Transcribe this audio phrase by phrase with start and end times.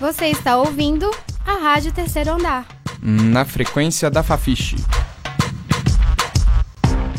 [0.00, 1.10] Você está ouvindo
[1.46, 2.66] a Rádio Terceiro Andar.
[3.02, 4.76] Na frequência da Fafiche.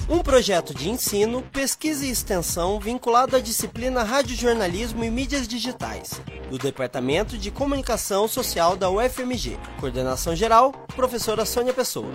[0.10, 6.58] Um projeto de ensino, pesquisa e extensão vinculado à disciplina Radiojornalismo e Mídias Digitais, do
[6.58, 9.60] Departamento de Comunicação Social da UFMG.
[9.80, 12.12] Coordenação geral, professora Sônia Pessoa.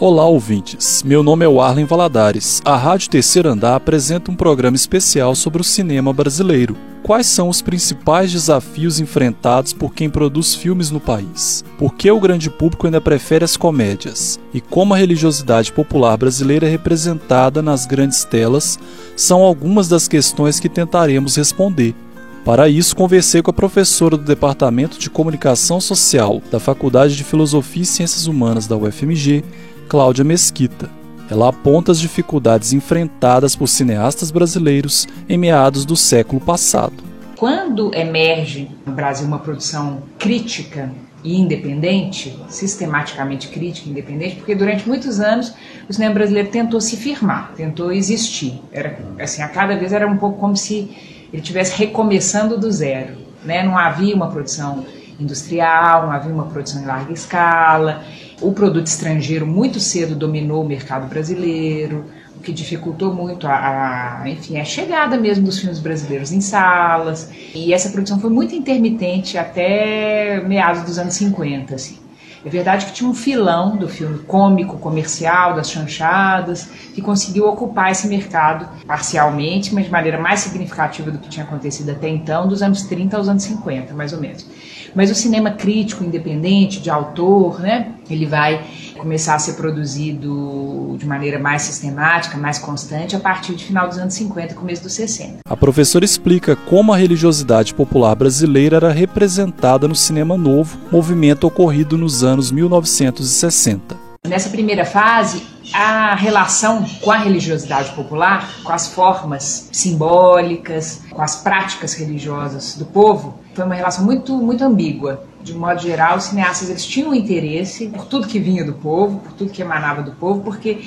[0.00, 1.02] Olá, ouvintes.
[1.02, 2.62] Meu nome é Warlen Valadares.
[2.64, 6.74] A Rádio Terceiro Andar apresenta um programa especial sobre o cinema brasileiro.
[7.02, 11.62] Quais são os principais desafios enfrentados por quem produz filmes no país?
[11.78, 14.40] Por que o grande público ainda prefere as comédias?
[14.54, 18.78] E como a religiosidade popular brasileira é representada nas grandes telas
[19.14, 21.94] são algumas das questões que tentaremos responder.
[22.42, 27.82] Para isso, conversei com a professora do Departamento de Comunicação Social da Faculdade de Filosofia
[27.82, 29.44] e Ciências Humanas da UFMG,
[29.90, 30.88] Cláudia Mesquita.
[31.28, 36.94] Ela aponta as dificuldades enfrentadas por cineastas brasileiros em meados do século passado.
[37.36, 40.92] Quando emerge no Brasil uma produção crítica
[41.24, 45.52] e independente, sistematicamente crítica e independente, porque durante muitos anos
[45.88, 48.62] o cinema brasileiro tentou se firmar, tentou existir.
[48.70, 50.96] Era assim, a cada vez era um pouco como se
[51.32, 53.64] ele estivesse recomeçando do zero, né?
[53.64, 54.86] Não havia uma produção
[55.18, 58.04] industrial, não havia uma produção em larga escala.
[58.40, 64.30] O produto estrangeiro muito cedo dominou o mercado brasileiro, o que dificultou muito a, a,
[64.30, 67.30] enfim, a chegada mesmo dos filmes brasileiros em salas.
[67.54, 71.98] E essa produção foi muito intermitente até meados dos anos 50, assim.
[72.42, 77.92] É verdade que tinha um filão do filme cômico, comercial, das chanchadas, que conseguiu ocupar
[77.92, 82.62] esse mercado parcialmente, mas de maneira mais significativa do que tinha acontecido até então, dos
[82.62, 84.46] anos 30 aos anos 50, mais ou menos.
[84.94, 88.64] Mas o cinema crítico, independente, de autor, né, ele vai
[88.98, 93.98] começar a ser produzido de maneira mais sistemática, mais constante, a partir de final dos
[93.98, 95.38] anos 50 e começo dos 60.
[95.44, 101.96] A professora explica como a religiosidade popular brasileira era representada no cinema novo, movimento ocorrido
[101.96, 104.10] nos anos 1960.
[104.28, 105.42] Nessa primeira fase,
[105.72, 112.84] a relação com a religiosidade popular, com as formas simbólicas, com as práticas religiosas do
[112.84, 115.24] povo, foi uma relação muito, muito ambígua.
[115.42, 119.20] De um modo geral, os cineastas eles tinham interesse por tudo que vinha do povo,
[119.20, 120.80] por tudo que emanava do povo, porque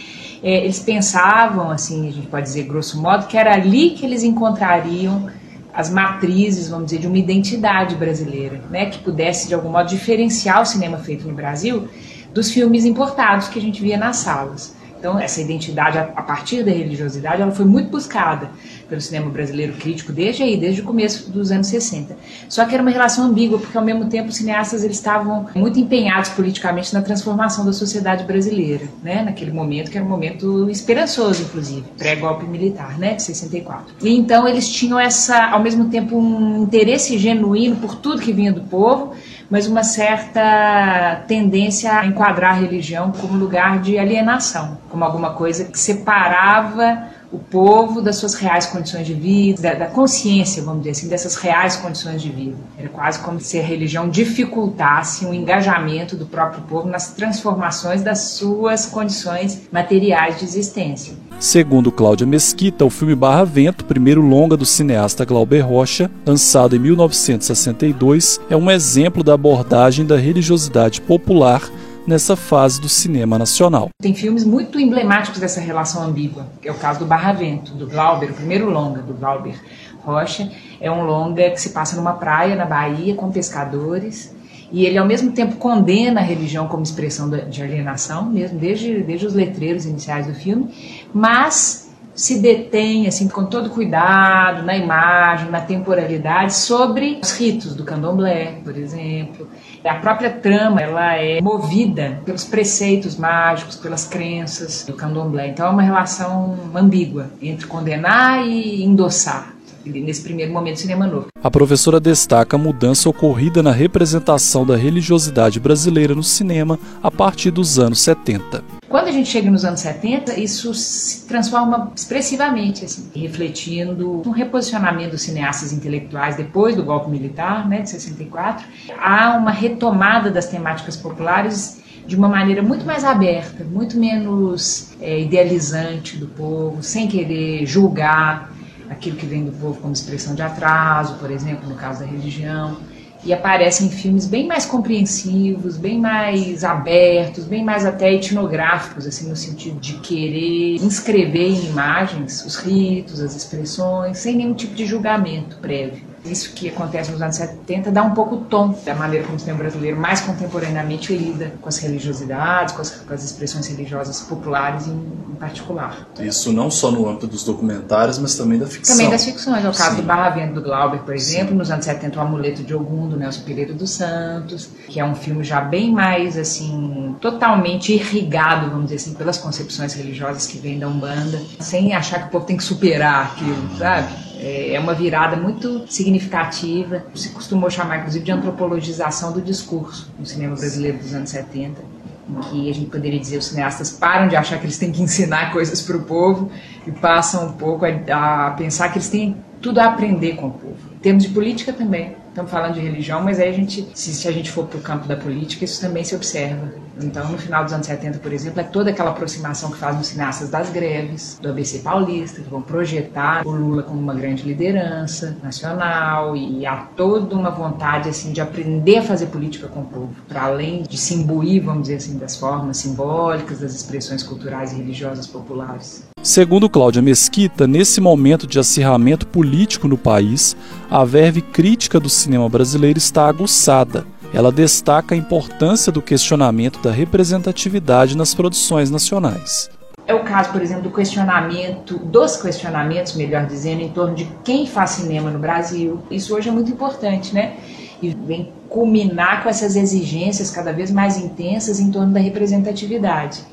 [0.44, 4.24] é, eles pensavam, assim, a gente pode dizer grosso modo, que era ali que eles
[4.24, 5.28] encontrariam
[5.74, 10.62] as matrizes, vamos dizer, de uma identidade brasileira, né, que pudesse de algum modo diferenciar
[10.62, 11.88] o cinema feito no Brasil
[12.32, 14.76] dos filmes importados que a gente via nas salas.
[15.04, 18.50] Então, essa identidade, a partir da religiosidade, ela foi muito buscada
[18.88, 22.16] pelo cinema brasileiro crítico desde aí, desde o começo dos anos 60.
[22.48, 25.78] Só que era uma relação ambígua, porque ao mesmo tempo os cineastas eles estavam muito
[25.78, 29.24] empenhados politicamente na transformação da sociedade brasileira, né?
[29.24, 33.96] Naquele momento que era um momento esperançoso, inclusive, pré-golpe militar, né, de 64.
[34.02, 38.54] E então eles tinham essa, ao mesmo tempo, um interesse genuíno por tudo que vinha
[38.54, 39.14] do povo,
[39.54, 45.66] mas uma certa tendência a enquadrar a religião como lugar de alienação, como alguma coisa
[45.66, 50.92] que separava o povo das suas reais condições de vida, da, da, consciência, vamos dizer
[50.92, 52.58] assim, dessas reais condições de vida.
[52.80, 58.22] Era quase como se a religião dificultasse o engajamento do próprio povo nas transformações das
[58.22, 61.14] suas condições materiais de existência.
[61.40, 66.80] Segundo Cláudia Mesquita, o filme Barra Vento, primeiro longa do cineasta Glauber Rocha, lançado em
[66.80, 71.62] 1962, é um exemplo da abordagem da religiosidade popular
[72.08, 73.90] nessa fase do cinema nacional.
[74.02, 77.88] Tem filmes muito emblemáticos dessa relação ambígua, que é o caso do Barra Vento, do
[77.88, 79.56] Glauber, o primeiro longa do Glauber
[80.04, 80.50] Rocha.
[80.80, 84.34] É um longa que se passa numa praia na Bahia com pescadores
[84.72, 89.26] e ele ao mesmo tempo condena a religião como expressão de alienação, mesmo desde, desde
[89.26, 90.70] os letreiros iniciais do filme,
[91.14, 91.84] mas
[92.16, 98.60] se detém assim com todo cuidado na imagem, na temporalidade sobre os ritos do candomblé,
[98.64, 99.48] por exemplo.
[99.84, 105.48] A própria trama ela é movida pelos preceitos mágicos, pelas crenças do candomblé.
[105.48, 109.53] Então é uma relação ambígua entre condenar e endossar
[109.86, 111.28] nesse primeiro momento cinema novo.
[111.42, 117.52] A professora destaca a mudança ocorrida na representação da religiosidade brasileira no cinema a partir
[117.52, 118.64] dos anos 70.
[118.88, 125.12] Quando a gente chega nos anos 70, isso se transforma expressivamente, assim, refletindo um reposicionamento
[125.12, 128.66] dos cineastas intelectuais depois do golpe militar, né, de 64.
[129.00, 135.20] Há uma retomada das temáticas populares de uma maneira muito mais aberta, muito menos é,
[135.20, 138.53] idealizante do povo, sem querer julgar
[138.94, 142.78] aquilo que vem do povo como expressão de atraso, por exemplo, no caso da religião.
[143.26, 149.36] e aparecem filmes bem mais compreensivos, bem mais abertos, bem mais até etnográficos, assim, no
[149.36, 155.58] sentido de querer inscrever em imagens os ritos, as expressões, sem nenhum tipo de julgamento
[155.60, 156.13] prévio.
[156.26, 159.40] Isso que acontece nos anos 70 dá um pouco o tom da maneira como o
[159.40, 164.88] cinema brasileiro mais contemporaneamente lida com as religiosidades, com as, com as expressões religiosas populares
[164.88, 166.08] em, em, particular.
[166.20, 168.96] Isso não só no âmbito dos documentários, mas também da ficção.
[168.96, 169.66] Também das ficções.
[169.66, 170.02] É o caso Sim.
[170.02, 171.56] do Barravento do Glauber, por exemplo, Sim.
[171.56, 175.16] nos anos 70 o Amuleto de Ogum, do Nelson Pereira dos Santos, que é um
[175.16, 180.80] filme já bem mais, assim, totalmente irrigado, vamos dizer assim, pelas concepções religiosas que vêm
[180.80, 184.33] da Umbanda, sem achar que o povo tem que superar aquilo, sabe?
[184.44, 187.06] É, é uma virada muito significativa.
[187.16, 191.82] Se costumou chamar, inclusive, de antropologização do discurso no cinema brasileiro dos anos 70,
[192.30, 195.02] em que a gente poderia dizer os cineastas param de achar que eles têm que
[195.02, 196.52] ensinar coisas para o povo
[196.86, 200.52] e passam um pouco a, a pensar que eles têm tudo a aprender com o
[200.52, 200.94] povo.
[200.94, 204.28] Em termos de política também estamos falando de religião, mas aí a gente, se, se
[204.28, 206.74] a gente for para o campo da política, isso também se observa.
[207.02, 210.08] Então, no final dos anos 70, por exemplo, é toda aquela aproximação que fazem os
[210.08, 215.38] cineastas das greves, do ABC paulista, que vão projetar o Lula como uma grande liderança
[215.44, 220.16] nacional e há toda uma vontade assim de aprender a fazer política com o povo,
[220.28, 224.76] para além de se imbuir, vamos dizer assim, das formas simbólicas, das expressões culturais e
[224.76, 226.13] religiosas populares.
[226.24, 230.56] Segundo Cláudia Mesquita, nesse momento de acirramento político no país,
[230.90, 234.06] a verve crítica do cinema brasileiro está aguçada.
[234.34, 239.70] Ela destaca a importância do questionamento da representatividade nas produções nacionais.
[240.08, 244.66] É o caso, por exemplo, do questionamento, dos questionamentos, melhor dizendo, em torno de quem
[244.66, 246.00] faz cinema no Brasil.
[246.10, 247.58] Isso hoje é muito importante, né?
[248.02, 253.44] E vem culminar com essas exigências cada vez mais intensas em torno da representatividade.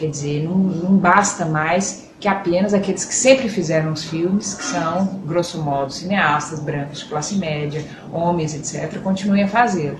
[0.00, 4.64] Quer dizer, não, não basta mais que apenas aqueles que sempre fizeram os filmes, que
[4.64, 9.98] são, grosso modo, cineastas brancos de classe média, homens, etc., continuem a fazê-lo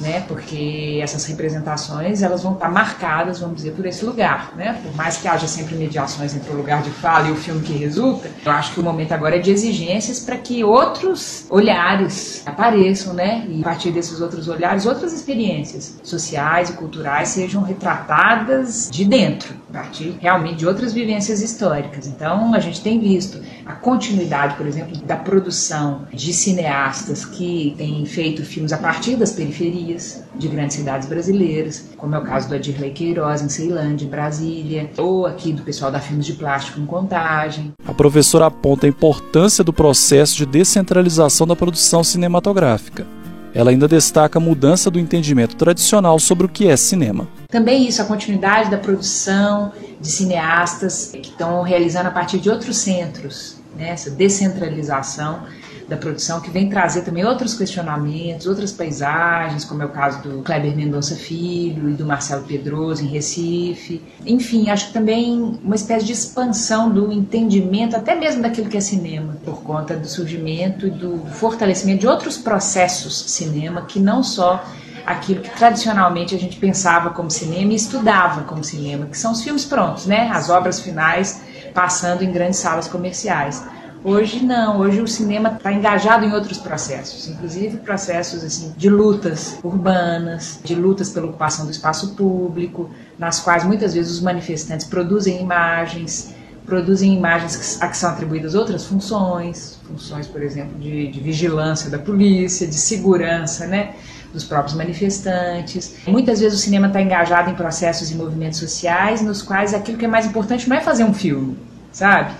[0.00, 0.24] né?
[0.26, 4.80] Porque essas representações elas vão estar marcadas, vamos dizer, por esse lugar, né?
[4.82, 7.72] Por mais que haja sempre mediações entre o lugar de fala e o filme que
[7.72, 13.14] resulta, eu acho que o momento agora é de exigências para que outros olhares apareçam,
[13.14, 13.46] né?
[13.48, 19.54] E a partir desses outros olhares, outras experiências sociais e culturais sejam retratadas de dentro,
[19.70, 22.06] a partir realmente de outras vivências históricas.
[22.06, 28.04] Então, a gente tem visto a continuidade, por exemplo, da produção de cineastas que têm
[28.06, 32.54] feito filmes a partir das periferias de grandes cidades brasileiras, como é o caso do
[32.54, 36.86] Adirley Queiroz em Ceilândia, em Brasília, ou aqui do pessoal da Filmes de Plástico em
[36.86, 37.72] Contagem.
[37.86, 43.06] A professora aponta a importância do processo de descentralização da produção cinematográfica.
[43.54, 47.28] Ela ainda destaca a mudança do entendimento tradicional sobre o que é cinema.
[47.48, 52.78] Também isso, a continuidade da produção de cineastas que estão realizando a partir de outros
[52.78, 53.90] centros, né?
[53.90, 55.44] essa descentralização
[55.88, 60.42] da produção que vem trazer também outros questionamentos, outras paisagens, como é o caso do
[60.42, 64.02] Kleber Mendonça Filho e do Marcelo Pedroso em Recife.
[64.24, 68.80] Enfim, acho que também uma espécie de expansão do entendimento, até mesmo daquilo que é
[68.80, 74.64] cinema, por conta do surgimento e do fortalecimento de outros processos cinema que não só
[75.04, 79.42] aquilo que tradicionalmente a gente pensava como cinema e estudava como cinema, que são os
[79.42, 80.30] filmes prontos, né?
[80.32, 81.42] As obras finais
[81.74, 83.62] passando em grandes salas comerciais.
[84.06, 89.58] Hoje não, hoje o cinema está engajado em outros processos, inclusive processos assim de lutas
[89.64, 95.40] urbanas, de lutas pela ocupação do espaço público, nas quais muitas vezes os manifestantes produzem
[95.40, 96.34] imagens,
[96.66, 101.98] produzem imagens a que são atribuídas outras funções, funções, por exemplo, de, de vigilância da
[101.98, 103.94] polícia, de segurança, né?
[104.34, 105.94] dos próprios manifestantes.
[106.06, 110.04] Muitas vezes o cinema está engajado em processos e movimentos sociais nos quais aquilo que
[110.04, 111.56] é mais importante não é fazer um filme,
[111.90, 112.34] sabe?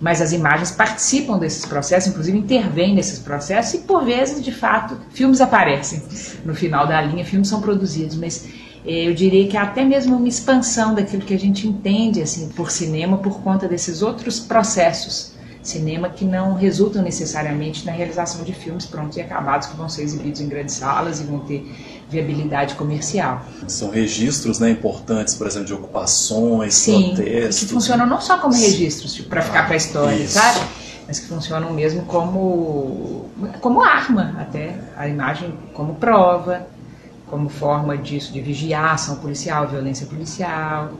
[0.00, 4.96] Mas as imagens participam desses processos, inclusive intervêm nesses processos e por vezes, de fato,
[5.10, 6.02] filmes aparecem
[6.44, 8.48] no final da linha, filmes são produzidos, mas
[8.84, 12.70] eu diria que há até mesmo uma expansão daquilo que a gente entende assim por
[12.70, 15.38] cinema por conta desses outros processos.
[15.62, 20.02] Cinema que não resultam necessariamente na realização de filmes prontos e acabados que vão ser
[20.04, 21.70] exibidos em grandes salas e vão ter
[22.10, 23.44] viabilidade comercial.
[23.68, 27.60] São registros né, importantes, por exemplo, de ocupações, Sim, protestos.
[27.60, 30.34] que funcionam não só como registros, tipo, para ficar para a história, Isso.
[30.34, 30.60] sabe?
[31.06, 33.26] Mas que funcionam mesmo como,
[33.60, 36.66] como arma, até a imagem como prova,
[37.26, 40.90] como forma disso, de vigiar ação policial, violência policial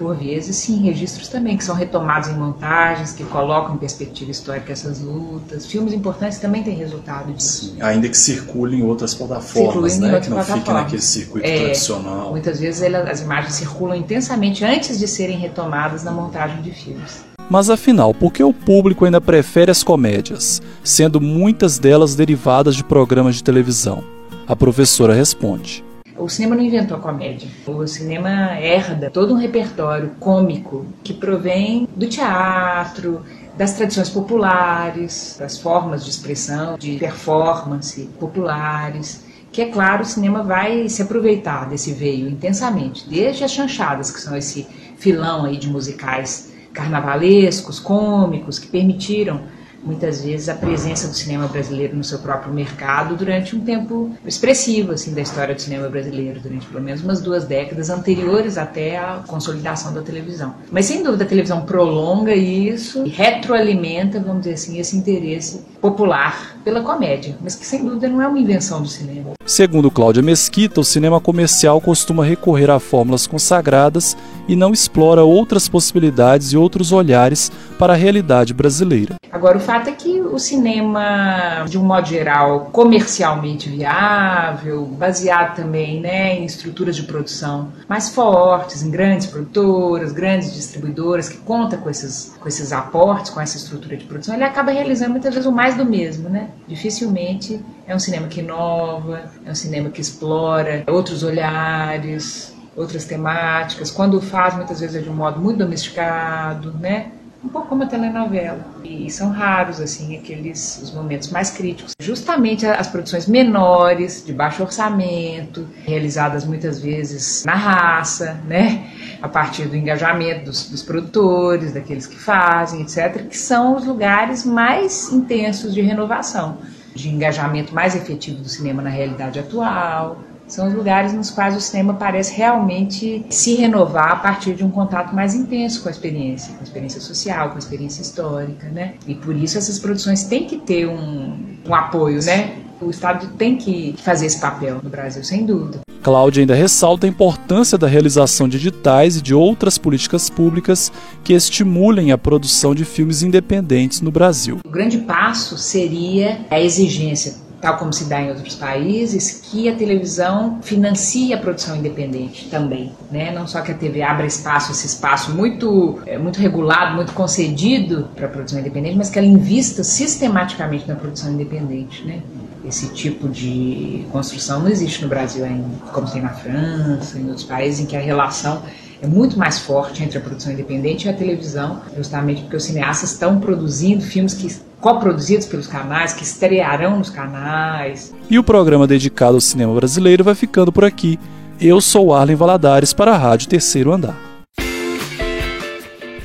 [0.00, 4.72] por vezes, sim, registros também, que são retomados em montagens, que colocam em perspectiva histórica
[4.72, 5.66] essas lutas.
[5.66, 7.66] Filmes importantes também têm resultado disso.
[7.66, 10.18] Sim, ainda que circulem em outras plataformas, né?
[10.18, 12.30] que não fiquem naquele circuito é, tradicional.
[12.30, 17.22] Muitas vezes as imagens circulam intensamente antes de serem retomadas na montagem de filmes.
[17.50, 22.82] Mas afinal, por que o público ainda prefere as comédias, sendo muitas delas derivadas de
[22.82, 24.02] programas de televisão?
[24.48, 25.84] A professora responde.
[26.20, 27.48] O cinema não inventou a comédia.
[27.66, 33.24] O cinema herda todo um repertório cômico que provém do teatro,
[33.56, 40.44] das tradições populares, das formas de expressão, de performance populares que é claro o cinema
[40.44, 44.64] vai se aproveitar desse veio intensamente, desde as chanchadas, que são esse
[44.96, 49.40] filão aí de musicais carnavalescos, cômicos, que permitiram
[49.82, 54.92] muitas vezes a presença do cinema brasileiro no seu próprio mercado durante um tempo expressivo
[54.92, 59.22] assim da história do cinema brasileiro durante pelo menos umas duas décadas anteriores até à
[59.26, 60.54] consolidação da televisão.
[60.70, 66.56] Mas sem dúvida a televisão prolonga isso e retroalimenta vamos dizer assim esse interesse popular
[66.62, 69.30] pela comédia mas que sem dúvida não é uma invenção do cinema.
[69.46, 75.68] Segundo Cláudia Mesquita o cinema comercial costuma recorrer a fórmulas consagradas e não explora outras
[75.68, 79.14] possibilidades e outros olhares para a realidade brasileira.
[79.30, 86.00] Agora o fato é que o cinema, de um modo geral, comercialmente viável, baseado também
[86.00, 91.88] né, em estruturas de produção mais fortes, em grandes produtoras, grandes distribuidoras, que conta com
[91.88, 95.52] esses, com esses aportes, com essa estrutura de produção, ele acaba realizando muitas vezes o
[95.52, 96.28] mais do mesmo.
[96.28, 96.48] Né?
[96.66, 103.92] Dificilmente é um cinema que inova, é um cinema que explora outros olhares, outras temáticas.
[103.92, 107.12] Quando faz, muitas vezes é de um modo muito domesticado, né?
[107.42, 108.64] Um pouco como a telenovela.
[108.84, 111.94] E são raros, assim, aqueles os momentos mais críticos.
[112.00, 118.90] Justamente as produções menores, de baixo orçamento, realizadas muitas vezes na raça, né?
[119.22, 124.44] A partir do engajamento dos, dos produtores, daqueles que fazem, etc., que são os lugares
[124.44, 126.58] mais intensos de renovação,
[126.94, 130.18] de engajamento mais efetivo do cinema na realidade atual,
[130.50, 134.70] são os lugares nos quais o cinema parece realmente se renovar a partir de um
[134.70, 138.94] contato mais intenso com a experiência, com a experiência social, com a experiência histórica, né?
[139.06, 142.56] E por isso essas produções têm que ter um, um apoio, né?
[142.80, 145.80] O Estado tem que fazer esse papel no Brasil, sem dúvida.
[146.02, 150.90] Cláudia ainda ressalta a importância da realização de editais e de outras políticas públicas
[151.22, 154.60] que estimulem a produção de filmes independentes no Brasil.
[154.64, 159.74] O grande passo seria a exigência tal como se dá em outros países, que a
[159.74, 163.30] televisão financia a produção independente também, né?
[163.30, 168.08] Não só que a TV abra espaço, esse espaço muito, é, muito regulado, muito concedido
[168.16, 172.22] para a produção independente, mas que ela invista sistematicamente na produção independente, né?
[172.64, 177.44] Esse tipo de construção não existe no Brasil ainda, como tem na França, em outros
[177.44, 178.62] países em que a relação
[179.02, 183.12] é muito mais forte entre a produção independente e a televisão, justamente porque os cineastas
[183.12, 188.14] estão produzindo filmes que coproduzidos pelos canais, que estrearão nos canais.
[188.30, 191.18] E o programa dedicado ao cinema brasileiro vai ficando por aqui.
[191.60, 194.18] Eu sou Arlen Valadares para a Rádio Terceiro Andar.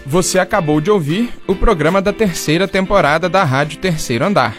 [0.06, 4.56] Você acabou de ouvir o programa da terceira temporada da Rádio Terceiro Andar.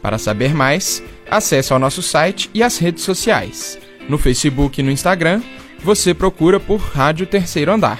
[0.00, 3.78] Para saber mais, acesse ao nosso site e as redes sociais.
[4.08, 5.40] No Facebook e no Instagram,
[5.82, 7.98] você procura por Rádio Terceiro Andar.